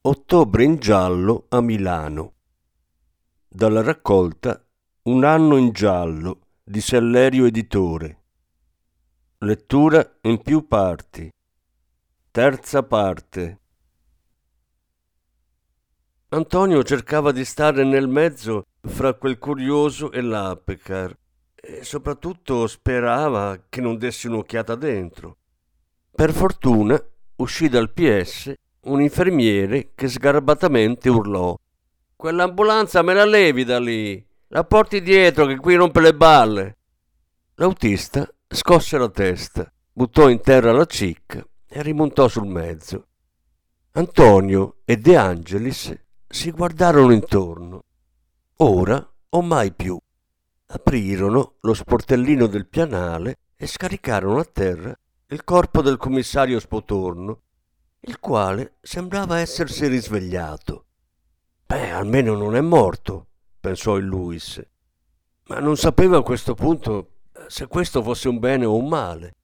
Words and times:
Ottobre 0.00 0.62
in 0.62 0.76
giallo 0.76 1.46
a 1.48 1.60
Milano. 1.60 2.34
Dalla 3.48 3.82
raccolta 3.82 4.64
Un 5.02 5.24
anno 5.24 5.56
in 5.56 5.72
giallo 5.72 6.38
di 6.62 6.80
Sellerio 6.80 7.46
Editore. 7.46 8.22
Lettura 9.38 10.18
in 10.22 10.40
più 10.40 10.68
parti. 10.68 11.28
Terza 12.30 12.84
parte. 12.84 13.60
Antonio 16.28 16.84
cercava 16.84 17.32
di 17.32 17.44
stare 17.44 17.82
nel 17.82 18.06
mezzo 18.06 18.66
fra 18.80 19.14
quel 19.14 19.36
curioso 19.38 20.12
e 20.12 20.20
l'Apecar 20.20 21.12
e 21.56 21.82
soprattutto 21.82 22.68
sperava 22.68 23.64
che 23.68 23.80
non 23.80 23.98
dessi 23.98 24.28
un'occhiata 24.28 24.76
dentro. 24.76 25.38
Per 26.12 26.32
fortuna 26.32 27.02
uscì 27.36 27.68
dal 27.68 27.90
PS 27.90 28.54
un 28.82 29.00
infermiere 29.00 29.90
che 29.94 30.08
sgarbatamente 30.08 31.08
urlò 31.08 31.56
Quell'ambulanza 32.18 33.02
me 33.02 33.14
la 33.14 33.24
levi 33.24 33.62
da 33.62 33.78
lì, 33.78 34.26
la 34.48 34.64
porti 34.64 35.02
dietro 35.02 35.46
che 35.46 35.56
qui 35.56 35.76
rompe 35.76 36.00
le 36.00 36.14
balle. 36.14 36.78
L'autista 37.54 38.28
scosse 38.48 38.98
la 38.98 39.08
testa, 39.08 39.72
buttò 39.92 40.28
in 40.28 40.40
terra 40.40 40.72
la 40.72 40.84
cicca 40.84 41.46
e 41.68 41.80
rimontò 41.80 42.26
sul 42.26 42.48
mezzo. 42.48 43.06
Antonio 43.92 44.78
e 44.84 44.96
De 44.96 45.16
Angelis 45.16 45.94
si 46.26 46.50
guardarono 46.50 47.12
intorno. 47.12 47.84
Ora 48.56 49.08
o 49.28 49.42
mai 49.42 49.72
più. 49.72 49.96
Aprirono 50.66 51.58
lo 51.60 51.72
sportellino 51.72 52.48
del 52.48 52.66
pianale 52.66 53.38
e 53.56 53.68
scaricarono 53.68 54.40
a 54.40 54.44
terra 54.44 54.92
il 55.28 55.44
corpo 55.44 55.82
del 55.82 55.98
commissario 55.98 56.58
Spotorno 56.58 57.42
il 58.00 58.18
quale 58.20 58.76
sembrava 58.80 59.38
essersi 59.38 59.86
risvegliato. 59.86 60.86
Beh, 61.66 61.90
almeno 61.90 62.34
non 62.34 62.56
è 62.56 62.60
morto, 62.60 63.26
pensò 63.60 63.96
il 63.96 64.04
Luis, 64.04 64.64
ma 65.48 65.58
non 65.60 65.76
sapeva 65.76 66.18
a 66.18 66.22
questo 66.22 66.54
punto 66.54 67.20
se 67.46 67.66
questo 67.66 68.02
fosse 68.02 68.28
un 68.28 68.38
bene 68.38 68.64
o 68.64 68.76
un 68.76 68.88
male. 68.88 69.36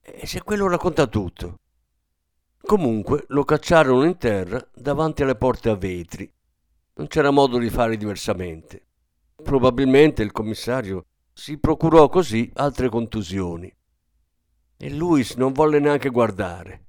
E 0.00 0.26
se 0.26 0.42
quello 0.42 0.68
racconta 0.68 1.06
tutto. 1.06 1.58
Comunque 2.60 3.24
lo 3.28 3.44
cacciarono 3.44 4.04
in 4.04 4.16
terra 4.18 4.64
davanti 4.74 5.22
alle 5.22 5.34
porte 5.34 5.68
a 5.68 5.74
vetri. 5.74 6.32
Non 6.94 7.06
c'era 7.08 7.30
modo 7.30 7.58
di 7.58 7.70
fare 7.70 7.96
diversamente. 7.96 8.86
Probabilmente 9.42 10.22
il 10.22 10.30
commissario 10.30 11.06
si 11.32 11.58
procurò 11.58 12.08
così 12.08 12.50
altre 12.54 12.88
contusioni. 12.88 13.72
E 14.76 14.90
Luis 14.90 15.34
non 15.34 15.52
volle 15.52 15.80
neanche 15.80 16.10
guardare. 16.10 16.86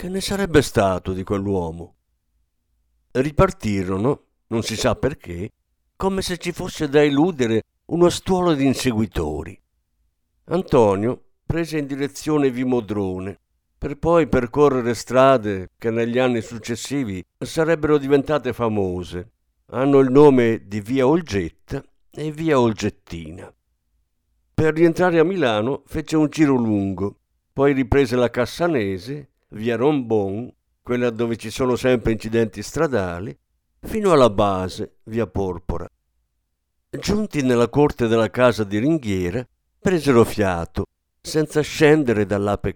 Che 0.00 0.08
ne 0.08 0.22
sarebbe 0.22 0.62
stato 0.62 1.12
di 1.12 1.22
quell'uomo? 1.22 1.96
Ripartirono, 3.10 4.28
non 4.46 4.62
si 4.62 4.74
sa 4.74 4.94
perché, 4.94 5.50
come 5.94 6.22
se 6.22 6.38
ci 6.38 6.52
fosse 6.52 6.88
da 6.88 7.02
eludere 7.02 7.64
uno 7.88 8.08
stuolo 8.08 8.54
di 8.54 8.64
inseguitori. 8.64 9.60
Antonio 10.44 11.22
prese 11.44 11.76
in 11.76 11.86
direzione 11.86 12.50
Vimodrone, 12.50 13.40
per 13.76 13.98
poi 13.98 14.26
percorrere 14.26 14.94
strade 14.94 15.72
che 15.76 15.90
negli 15.90 16.18
anni 16.18 16.40
successivi 16.40 17.22
sarebbero 17.36 17.98
diventate 17.98 18.54
famose. 18.54 19.32
Hanno 19.66 19.98
il 19.98 20.10
nome 20.10 20.62
di 20.66 20.80
Via 20.80 21.06
Olgetta 21.06 21.84
e 22.10 22.32
Via 22.32 22.58
Olgettina. 22.58 23.54
Per 24.54 24.72
rientrare 24.72 25.18
a 25.18 25.24
Milano 25.24 25.82
fece 25.84 26.16
un 26.16 26.28
giro 26.30 26.54
lungo, 26.54 27.18
poi 27.52 27.74
riprese 27.74 28.16
la 28.16 28.30
Cassanese 28.30 29.29
via 29.50 29.76
Rombon, 29.76 30.52
quella 30.82 31.10
dove 31.10 31.36
ci 31.36 31.50
sono 31.50 31.76
sempre 31.76 32.12
incidenti 32.12 32.62
stradali, 32.62 33.36
fino 33.80 34.12
alla 34.12 34.30
base, 34.30 34.98
via 35.04 35.26
Porpora. 35.26 35.88
Giunti 36.90 37.42
nella 37.42 37.68
corte 37.68 38.08
della 38.08 38.30
casa 38.30 38.64
di 38.64 38.78
ringhiera, 38.78 39.46
presero 39.78 40.24
fiato, 40.24 40.84
senza 41.20 41.60
scendere 41.60 42.26
dall'ape 42.26 42.74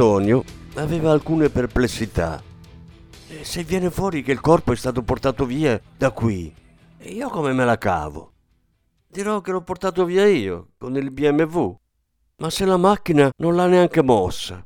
Antonio 0.00 0.42
aveva 0.76 1.10
alcune 1.10 1.50
perplessità. 1.50 2.42
E 3.28 3.44
se 3.44 3.62
viene 3.64 3.90
fuori 3.90 4.22
che 4.22 4.32
il 4.32 4.40
corpo 4.40 4.72
è 4.72 4.76
stato 4.76 5.02
portato 5.02 5.44
via 5.44 5.78
da 5.94 6.10
qui, 6.10 6.50
io 7.00 7.28
come 7.28 7.52
me 7.52 7.66
la 7.66 7.76
cavo? 7.76 8.32
Dirò 9.06 9.42
che 9.42 9.50
l'ho 9.50 9.60
portato 9.60 10.06
via 10.06 10.26
io, 10.26 10.68
con 10.78 10.96
il 10.96 11.10
BMW. 11.10 11.76
Ma 12.36 12.48
se 12.48 12.64
la 12.64 12.78
macchina 12.78 13.30
non 13.42 13.54
l'ha 13.54 13.66
neanche 13.66 14.00
mossa. 14.00 14.64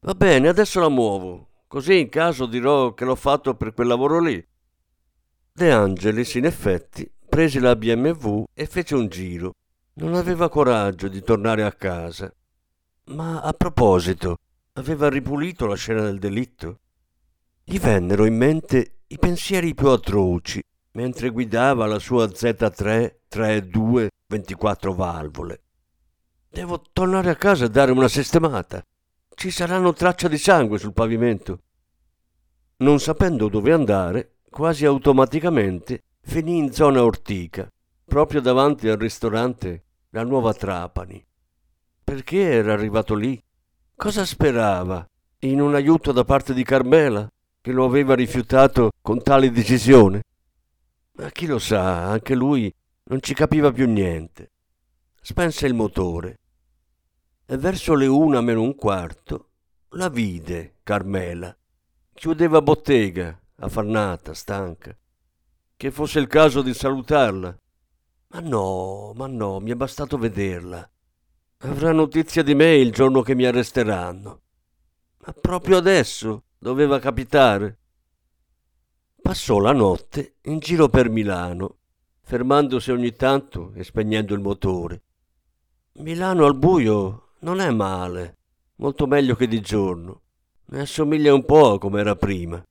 Va 0.00 0.12
bene, 0.12 0.48
adesso 0.48 0.80
la 0.80 0.90
muovo, 0.90 1.48
così 1.66 2.00
in 2.00 2.10
caso 2.10 2.44
dirò 2.44 2.92
che 2.92 3.06
l'ho 3.06 3.14
fatto 3.14 3.54
per 3.54 3.72
quel 3.72 3.86
lavoro 3.86 4.20
lì. 4.20 4.46
De 5.50 5.72
Angelis, 5.72 6.34
in 6.34 6.44
effetti, 6.44 7.10
prese 7.26 7.58
la 7.58 7.74
BMW 7.74 8.44
e 8.52 8.66
fece 8.66 8.94
un 8.96 9.08
giro. 9.08 9.54
Non 9.94 10.14
aveva 10.14 10.50
coraggio 10.50 11.08
di 11.08 11.22
tornare 11.22 11.64
a 11.64 11.72
casa 11.72 12.30
ma 13.08 13.40
a 13.40 13.52
proposito, 13.52 14.36
aveva 14.78 15.08
ripulito 15.08 15.66
la 15.66 15.74
scena 15.74 16.02
del 16.02 16.18
delitto? 16.18 16.80
Gli 17.64 17.78
vennero 17.78 18.24
in 18.24 18.36
mente 18.36 19.00
i 19.08 19.18
pensieri 19.18 19.74
più 19.74 19.88
atroci 19.88 20.62
mentre 20.92 21.30
guidava 21.30 21.86
la 21.86 21.98
sua 21.98 22.26
Z3 22.26 23.16
3.2 23.30 24.06
24 24.26 24.94
valvole. 24.94 25.62
Devo 26.48 26.82
tornare 26.92 27.30
a 27.30 27.36
casa 27.36 27.66
e 27.66 27.70
dare 27.70 27.92
una 27.92 28.08
sistemata. 28.08 28.82
Ci 29.34 29.50
saranno 29.50 29.92
tracce 29.92 30.28
di 30.28 30.38
sangue 30.38 30.78
sul 30.78 30.92
pavimento. 30.92 31.62
Non 32.78 33.00
sapendo 33.00 33.48
dove 33.48 33.72
andare, 33.72 34.36
quasi 34.48 34.84
automaticamente 34.84 36.04
finì 36.22 36.56
in 36.56 36.72
zona 36.72 37.04
ortica, 37.04 37.70
proprio 38.04 38.40
davanti 38.40 38.88
al 38.88 38.96
ristorante 38.96 39.84
La 40.10 40.22
Nuova 40.22 40.54
Trapani. 40.54 41.24
Perché 42.02 42.40
era 42.40 42.72
arrivato 42.72 43.14
lì? 43.14 43.40
Cosa 43.98 44.24
sperava? 44.24 45.04
In 45.40 45.60
un 45.60 45.74
aiuto 45.74 46.12
da 46.12 46.22
parte 46.22 46.54
di 46.54 46.62
Carmela, 46.62 47.28
che 47.60 47.72
lo 47.72 47.84
aveva 47.84 48.14
rifiutato 48.14 48.92
con 49.02 49.20
tale 49.20 49.50
decisione? 49.50 50.22
Ma 51.14 51.28
chi 51.30 51.46
lo 51.46 51.58
sa, 51.58 52.04
anche 52.04 52.36
lui 52.36 52.72
non 53.06 53.20
ci 53.20 53.34
capiva 53.34 53.72
più 53.72 53.88
niente. 53.88 54.52
Spense 55.20 55.66
il 55.66 55.74
motore 55.74 56.38
e 57.44 57.56
verso 57.56 57.96
le 57.96 58.06
una 58.06 58.40
meno 58.40 58.62
un 58.62 58.76
quarto 58.76 59.48
la 59.90 60.08
vide 60.08 60.76
Carmela. 60.84 61.52
Chiudeva 62.14 62.62
bottega, 62.62 63.36
affannata, 63.56 64.32
stanca. 64.32 64.96
Che 65.76 65.90
fosse 65.90 66.20
il 66.20 66.28
caso 66.28 66.62
di 66.62 66.72
salutarla. 66.72 67.58
Ma 68.28 68.38
no, 68.38 69.12
ma 69.16 69.26
no, 69.26 69.58
mi 69.58 69.72
è 69.72 69.74
bastato 69.74 70.16
vederla. 70.18 70.88
Avrà 71.62 71.90
notizia 71.90 72.44
di 72.44 72.54
me 72.54 72.76
il 72.76 72.92
giorno 72.92 73.20
che 73.22 73.34
mi 73.34 73.44
arresteranno. 73.44 74.42
Ma 75.18 75.32
proprio 75.32 75.78
adesso 75.78 76.44
doveva 76.56 77.00
capitare. 77.00 77.78
Passò 79.20 79.58
la 79.58 79.72
notte 79.72 80.36
in 80.42 80.60
giro 80.60 80.88
per 80.88 81.10
Milano, 81.10 81.78
fermandosi 82.22 82.92
ogni 82.92 83.12
tanto 83.12 83.72
e 83.74 83.82
spegnendo 83.82 84.34
il 84.34 84.40
motore. 84.40 85.02
Milano 85.94 86.44
al 86.44 86.56
buio 86.56 87.30
non 87.40 87.58
è 87.58 87.70
male, 87.72 88.36
molto 88.76 89.08
meglio 89.08 89.34
che 89.34 89.48
di 89.48 89.60
giorno. 89.60 90.22
Ne 90.66 90.82
assomiglia 90.82 91.34
un 91.34 91.44
po' 91.44 91.72
a 91.72 91.78
come 91.80 91.98
era 91.98 92.14
prima. 92.14 92.62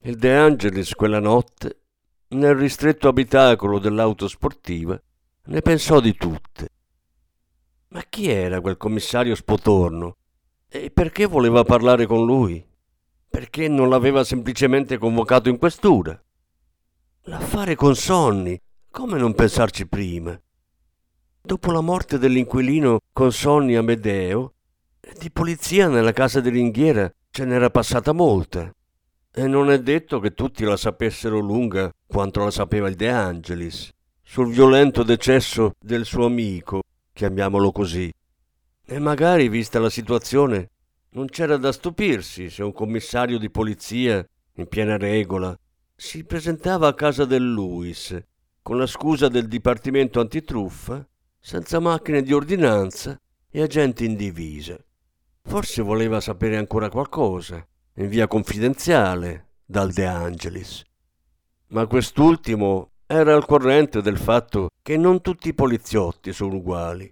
Il 0.00 0.16
De 0.16 0.34
Angelis 0.34 0.94
quella 0.94 1.20
notte, 1.20 1.82
nel 2.30 2.56
ristretto 2.56 3.06
abitacolo 3.06 3.78
dell'auto 3.78 4.26
sportiva, 4.26 5.00
ne 5.44 5.60
pensò 5.62 6.00
di 6.00 6.16
tutte. 6.16 6.70
Ma 7.90 8.04
chi 8.06 8.28
era 8.28 8.60
quel 8.60 8.76
commissario 8.76 9.34
Spotorno? 9.34 10.16
E 10.68 10.90
perché 10.90 11.24
voleva 11.24 11.64
parlare 11.64 12.04
con 12.04 12.26
lui? 12.26 12.62
Perché 13.30 13.66
non 13.68 13.88
l'aveva 13.88 14.24
semplicemente 14.24 14.98
convocato 14.98 15.48
in 15.48 15.56
questura? 15.56 16.22
L'affare 17.22 17.76
con 17.76 17.94
Sonny, 17.94 18.60
come 18.90 19.18
non 19.18 19.32
pensarci 19.32 19.86
prima? 19.86 20.38
Dopo 21.40 21.70
la 21.70 21.80
morte 21.80 22.18
dell'inquilino 22.18 22.98
con 23.10 23.32
Sonny 23.32 23.74
Amedeo, 23.74 24.52
di 25.18 25.30
polizia 25.30 25.88
nella 25.88 26.12
casa 26.12 26.40
di 26.40 26.50
ringhiera 26.50 27.10
ce 27.30 27.46
n'era 27.46 27.70
passata 27.70 28.12
molta. 28.12 28.70
E 29.32 29.46
non 29.46 29.70
è 29.70 29.80
detto 29.80 30.20
che 30.20 30.34
tutti 30.34 30.64
la 30.64 30.76
sapessero 30.76 31.38
lunga 31.38 31.90
quanto 32.06 32.44
la 32.44 32.50
sapeva 32.50 32.88
il 32.88 32.96
De 32.96 33.08
Angelis, 33.08 33.90
sul 34.22 34.50
violento 34.50 35.02
decesso 35.02 35.72
del 35.78 36.04
suo 36.04 36.26
amico 36.26 36.82
chiamiamolo 37.18 37.72
così. 37.72 38.12
E 38.86 38.98
magari, 39.00 39.48
vista 39.48 39.80
la 39.80 39.90
situazione, 39.90 40.70
non 41.10 41.26
c'era 41.26 41.56
da 41.56 41.72
stupirsi 41.72 42.48
se 42.48 42.62
un 42.62 42.72
commissario 42.72 43.38
di 43.38 43.50
polizia, 43.50 44.24
in 44.54 44.68
piena 44.68 44.96
regola, 44.96 45.58
si 45.96 46.22
presentava 46.22 46.86
a 46.86 46.94
casa 46.94 47.24
del 47.24 47.42
Luis 47.42 48.16
con 48.62 48.78
la 48.78 48.86
scusa 48.86 49.26
del 49.26 49.48
dipartimento 49.48 50.20
antitruffa, 50.20 51.04
senza 51.40 51.80
macchine 51.80 52.22
di 52.22 52.32
ordinanza 52.32 53.20
e 53.50 53.62
agenti 53.62 54.04
in 54.04 54.14
divisa. 54.14 54.78
Forse 55.42 55.82
voleva 55.82 56.20
sapere 56.20 56.56
ancora 56.56 56.88
qualcosa, 56.88 57.66
in 57.94 58.08
via 58.08 58.28
confidenziale, 58.28 59.54
dal 59.64 59.90
De 59.90 60.06
Angelis. 60.06 60.84
Ma 61.70 61.84
quest'ultimo 61.86 62.92
era 63.10 63.34
al 63.34 63.46
corrente 63.46 64.02
del 64.02 64.18
fatto 64.18 64.68
che 64.82 64.98
non 64.98 65.22
tutti 65.22 65.48
i 65.48 65.54
poliziotti 65.54 66.30
sono 66.34 66.56
uguali. 66.56 67.10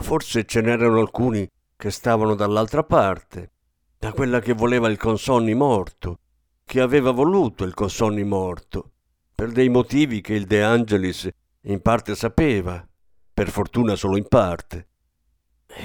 Forse 0.00 0.44
ce 0.44 0.60
n'erano 0.60 1.00
alcuni 1.00 1.48
che 1.74 1.90
stavano 1.90 2.34
dall'altra 2.34 2.82
parte, 2.84 3.52
da 3.98 4.12
quella 4.12 4.40
che 4.40 4.52
voleva 4.52 4.90
il 4.90 4.98
Consonni 4.98 5.54
morto, 5.54 6.18
che 6.66 6.82
aveva 6.82 7.12
voluto 7.12 7.64
il 7.64 7.72
Consonni 7.72 8.24
morto, 8.24 8.90
per 9.34 9.52
dei 9.52 9.70
motivi 9.70 10.20
che 10.20 10.34
il 10.34 10.44
De 10.44 10.62
Angelis 10.62 11.26
in 11.62 11.80
parte 11.80 12.14
sapeva, 12.14 12.86
per 13.32 13.48
fortuna 13.48 13.96
solo 13.96 14.18
in 14.18 14.28
parte. 14.28 14.88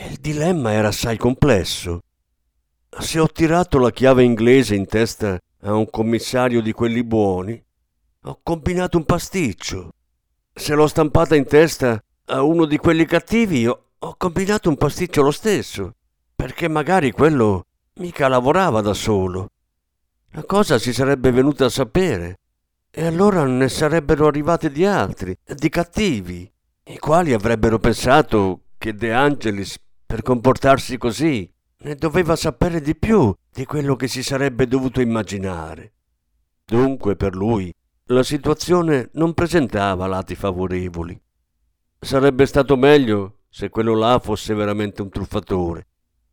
Il 0.10 0.18
dilemma 0.18 0.74
era 0.74 0.90
assai 0.90 1.16
complesso. 1.16 2.02
Se 3.00 3.18
ho 3.18 3.28
tirato 3.28 3.80
la 3.80 3.92
chiave 3.92 4.24
inglese 4.24 4.76
in 4.76 4.88
testa 4.88 5.40
a 5.62 5.74
un 5.74 5.90
commissario 5.90 6.62
di 6.62 6.74
quelli 6.74 7.04
buoni, 7.04 7.64
ho 8.24 8.40
combinato 8.44 8.98
un 8.98 9.06
pasticcio. 9.06 9.94
Se 10.54 10.76
l'ho 10.76 10.86
stampata 10.86 11.36
in 11.36 11.46
testa 11.46 12.00
a 12.26 12.44
uno 12.44 12.66
di 12.66 12.78
quelli 12.78 13.06
cattivi, 13.06 13.66
ho, 13.66 14.16
combinato 14.16 14.70
un 14.70 14.78
pasticcio 14.78 15.24
lo 15.24 15.32
stesso, 15.32 15.96
perché 16.36 16.68
magari 16.68 17.12
quello 17.12 17.66
mica 17.96 18.28
lavorava 18.28 18.82
da 18.82 18.94
solo. 18.94 19.50
la 20.34 20.44
cosa 20.44 20.78
si 20.78 20.94
sarebbe 20.94 21.32
venuta 21.32 21.66
a 21.66 21.70
sapere 21.70 22.38
e 22.92 23.06
allora 23.06 23.44
ne 23.46 23.68
sarebbero 23.68 24.28
arrivati 24.28 24.70
di 24.70 24.86
altri, 24.86 25.36
di 25.44 25.70
cattivi, 25.70 26.50
i 26.86 26.98
quali 27.00 27.34
avrebbero 27.34 27.80
pensato 27.80 28.66
che 28.78 28.94
De 28.94 29.12
Angelis, 29.14 29.78
per 30.06 30.22
comportarsi 30.22 30.98
così, 30.98 31.52
ne 31.84 31.96
doveva 31.96 32.36
sapere 32.36 32.82
di 32.82 32.96
più 32.96 33.34
di 33.52 33.66
quello 33.66 33.96
che 33.96 34.08
si 34.08 34.22
sarebbe 34.22 34.68
dovuto 34.68 35.02
immaginare. 35.02 35.94
Dunque 36.66 37.16
per 37.16 37.36
lui 37.36 37.74
la 38.12 38.24
situazione 38.24 39.10
non 39.14 39.34
presentava 39.34 40.06
lati 40.06 40.36
favorevoli. 40.36 41.20
Sarebbe 41.98 42.46
stato 42.46 42.76
meglio 42.76 43.44
se 43.50 43.70
quello 43.70 43.96
là 43.96 44.20
fosse 44.20 44.54
veramente 44.54 45.02
un 45.02 45.10
truffatore, 45.10 45.88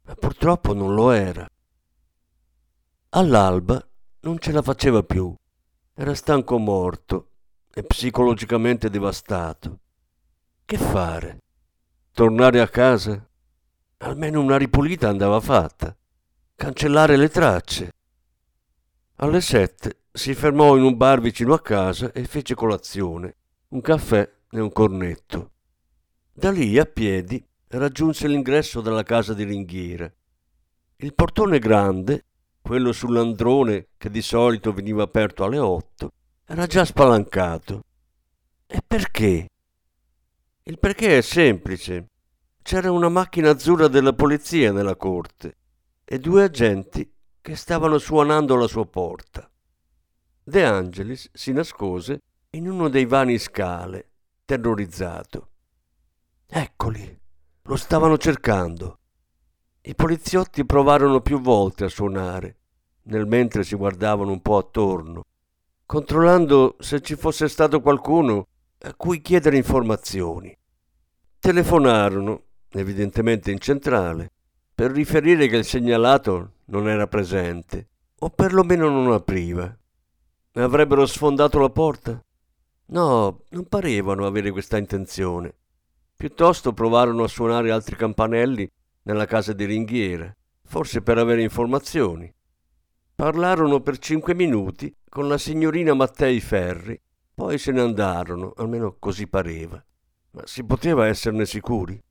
ma 0.06 0.14
purtroppo 0.14 0.74
non 0.74 0.94
lo 0.94 1.12
era. 1.12 1.48
All'alba 3.10 3.86
non 4.20 4.38
ce 4.38 4.52
la 4.52 4.62
faceva 4.62 5.02
più, 5.02 5.32
era 5.94 6.14
stanco 6.14 6.58
morto 6.58 7.30
e 7.72 7.84
psicologicamente 7.84 8.90
devastato. 8.90 9.78
Che 10.64 10.76
fare? 10.76 11.38
Tornare 12.12 12.60
a 12.60 12.68
casa? 12.68 13.24
Almeno 13.98 14.40
una 14.40 14.56
ripulita 14.56 15.08
andava 15.08 15.40
fatta. 15.40 15.96
Cancellare 16.56 17.16
le 17.16 17.28
tracce. 17.28 17.92
Alle 19.16 19.40
sette 19.40 20.06
si 20.18 20.34
fermò 20.34 20.76
in 20.76 20.82
un 20.82 20.96
bar 20.96 21.20
vicino 21.20 21.54
a 21.54 21.60
casa 21.60 22.12
e 22.12 22.24
fece 22.24 22.54
colazione, 22.54 23.36
un 23.68 23.80
caffè 23.80 24.28
e 24.50 24.60
un 24.60 24.72
cornetto. 24.72 25.52
Da 26.32 26.50
lì, 26.50 26.76
a 26.76 26.84
piedi, 26.84 27.42
raggiunse 27.68 28.26
l'ingresso 28.26 28.80
della 28.80 29.04
casa 29.04 29.32
di 29.32 29.44
ringhiera. 29.44 30.12
Il 30.96 31.14
portone 31.14 31.60
grande, 31.60 32.24
quello 32.60 32.92
sull'androne 32.92 33.90
che 33.96 34.10
di 34.10 34.20
solito 34.20 34.72
veniva 34.72 35.04
aperto 35.04 35.44
alle 35.44 35.58
otto, 35.58 36.12
era 36.44 36.66
già 36.66 36.84
spalancato. 36.84 37.84
E 38.66 38.82
perché? 38.84 39.48
Il 40.64 40.78
perché 40.78 41.18
è 41.18 41.20
semplice. 41.20 42.08
C'era 42.60 42.90
una 42.90 43.08
macchina 43.08 43.50
azzurra 43.50 43.86
della 43.86 44.12
polizia 44.12 44.72
nella 44.72 44.96
corte 44.96 45.56
e 46.04 46.18
due 46.18 46.42
agenti 46.42 47.10
che 47.40 47.54
stavano 47.54 47.98
suonando 47.98 48.54
alla 48.54 48.66
sua 48.66 48.84
porta. 48.84 49.48
De 50.48 50.64
Angelis 50.64 51.28
si 51.34 51.52
nascose 51.52 52.22
in 52.52 52.70
uno 52.70 52.88
dei 52.88 53.04
vani 53.04 53.36
scale, 53.36 54.12
terrorizzato. 54.46 55.50
Eccoli, 56.46 57.20
lo 57.64 57.76
stavano 57.76 58.16
cercando. 58.16 58.98
I 59.82 59.94
poliziotti 59.94 60.64
provarono 60.64 61.20
più 61.20 61.38
volte 61.42 61.84
a 61.84 61.88
suonare, 61.88 62.56
nel 63.02 63.26
mentre 63.26 63.62
si 63.62 63.76
guardavano 63.76 64.30
un 64.30 64.40
po' 64.40 64.56
attorno, 64.56 65.22
controllando 65.84 66.76
se 66.78 67.02
ci 67.02 67.14
fosse 67.14 67.46
stato 67.46 67.82
qualcuno 67.82 68.46
a 68.78 68.94
cui 68.94 69.20
chiedere 69.20 69.58
informazioni. 69.58 70.56
Telefonarono, 71.38 72.44
evidentemente 72.70 73.50
in 73.50 73.58
centrale, 73.58 74.32
per 74.74 74.92
riferire 74.92 75.46
che 75.46 75.56
il 75.56 75.66
segnalato 75.66 76.52
non 76.68 76.88
era 76.88 77.06
presente, 77.06 77.88
o 78.20 78.30
perlomeno 78.30 78.88
non 78.88 79.12
apriva. 79.12 79.78
Avrebbero 80.58 81.06
sfondato 81.06 81.60
la 81.60 81.70
porta? 81.70 82.20
No, 82.86 83.42
non 83.50 83.68
parevano 83.68 84.26
avere 84.26 84.50
questa 84.50 84.76
intenzione. 84.76 85.54
Piuttosto 86.16 86.72
provarono 86.72 87.22
a 87.22 87.28
suonare 87.28 87.70
altri 87.70 87.94
campanelli 87.94 88.68
nella 89.02 89.24
casa 89.24 89.52
di 89.52 89.64
ringhiera, 89.66 90.34
forse 90.64 91.00
per 91.00 91.16
avere 91.16 91.42
informazioni. 91.42 92.32
Parlarono 93.14 93.80
per 93.80 93.98
cinque 93.98 94.34
minuti 94.34 94.92
con 95.08 95.28
la 95.28 95.38
signorina 95.38 95.94
Mattei 95.94 96.40
Ferri, 96.40 97.00
poi 97.32 97.56
se 97.56 97.70
ne 97.70 97.80
andarono, 97.80 98.52
almeno 98.56 98.96
così 98.98 99.28
pareva. 99.28 99.80
Ma 100.32 100.42
si 100.44 100.64
poteva 100.64 101.06
esserne 101.06 101.46
sicuri? 101.46 102.02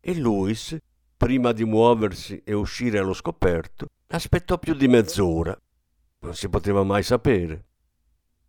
E 0.00 0.14
Luis, 0.16 0.76
prima 1.16 1.52
di 1.52 1.64
muoversi 1.64 2.42
e 2.44 2.54
uscire 2.54 2.98
allo 2.98 3.14
scoperto, 3.14 3.86
aspettò 4.08 4.58
più 4.58 4.74
di 4.74 4.88
mezz'ora. 4.88 5.56
Non 6.22 6.34
si 6.34 6.48
poteva 6.48 6.82
mai 6.82 7.02
sapere. 7.02 7.64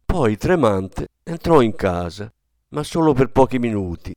Poi, 0.05 0.37
tremante, 0.37 1.07
entrò 1.23 1.61
in 1.61 1.75
casa, 1.75 2.31
ma 2.69 2.83
solo 2.83 3.13
per 3.13 3.29
pochi 3.29 3.59
minuti, 3.59 4.13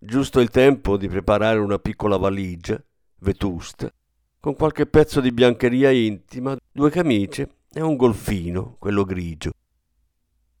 Giusto 0.00 0.38
il 0.38 0.48
tempo 0.48 0.96
di 0.96 1.08
preparare 1.08 1.58
una 1.58 1.80
piccola 1.80 2.16
valigia, 2.16 2.80
vetusta, 3.18 3.92
con 4.38 4.54
qualche 4.54 4.86
pezzo 4.86 5.20
di 5.20 5.32
biancheria 5.32 5.90
intima, 5.90 6.56
due 6.70 6.88
camicie 6.88 7.48
e 7.72 7.80
un 7.80 7.96
golfino, 7.96 8.76
quello 8.78 9.02
grigio. 9.02 9.50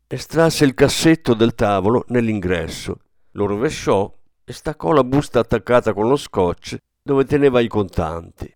Estrasse 0.08 0.64
il 0.64 0.74
cassetto 0.74 1.34
del 1.34 1.54
tavolo 1.54 2.04
nell'ingresso, 2.08 2.98
lo 3.30 3.46
rovesciò 3.46 4.12
e 4.42 4.52
staccò 4.52 4.90
la 4.90 5.04
busta 5.04 5.38
attaccata 5.38 5.92
con 5.94 6.08
lo 6.08 6.16
scotch 6.16 6.76
dove 7.00 7.24
teneva 7.24 7.60
i 7.60 7.68
contanti. 7.68 8.52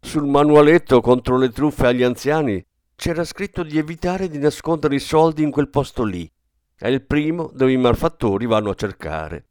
Sul 0.00 0.24
manualetto 0.24 1.02
contro 1.02 1.36
le 1.36 1.50
truffe 1.50 1.86
agli 1.86 2.02
anziani 2.02 2.64
c'era 3.00 3.24
scritto 3.24 3.62
di 3.62 3.78
evitare 3.78 4.28
di 4.28 4.36
nascondere 4.36 4.94
i 4.94 4.98
soldi 4.98 5.42
in 5.42 5.50
quel 5.50 5.70
posto 5.70 6.04
lì. 6.04 6.30
È 6.74 6.86
il 6.86 7.00
primo 7.00 7.50
dove 7.54 7.72
i 7.72 7.78
malfattori 7.78 8.44
vanno 8.44 8.68
a 8.68 8.74
cercare. 8.74 9.46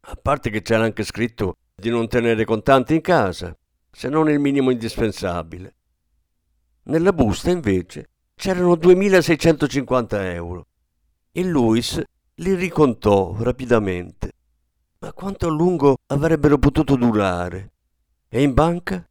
A 0.00 0.18
parte 0.20 0.50
che 0.50 0.60
c'era 0.60 0.84
anche 0.84 1.02
scritto 1.02 1.56
di 1.74 1.88
non 1.88 2.06
tenere 2.06 2.44
contanti 2.44 2.92
in 2.96 3.00
casa, 3.00 3.56
se 3.90 4.10
non 4.10 4.28
il 4.28 4.38
minimo 4.38 4.70
indispensabile. 4.70 5.74
Nella 6.82 7.14
busta, 7.14 7.50
invece, 7.50 8.10
c'erano 8.34 8.76
2650 8.76 10.30
euro. 10.30 10.66
E 11.32 11.42
Luis 11.44 11.98
li 12.34 12.54
ricontò 12.54 13.34
rapidamente. 13.38 14.32
Ma 14.98 15.14
quanto 15.14 15.46
a 15.46 15.50
lungo 15.50 15.96
avrebbero 16.08 16.58
potuto 16.58 16.96
durare? 16.96 17.72
E 18.28 18.42
in 18.42 18.52
banca? 18.52 19.02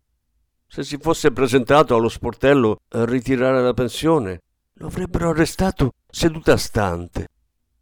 Se 0.73 0.83
si 0.83 0.97
fosse 0.97 1.33
presentato 1.33 1.95
allo 1.95 2.07
sportello 2.07 2.83
a 2.91 3.03
ritirare 3.03 3.61
la 3.61 3.73
pensione, 3.73 4.39
lo 4.75 4.87
avrebbero 4.87 5.31
arrestato 5.31 5.95
seduta 6.09 6.55
stante. 6.55 7.27